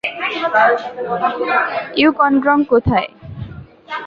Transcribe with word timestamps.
You 1.95 2.09
কনগ্রং 2.11 2.57
কোথায়? 2.63 3.09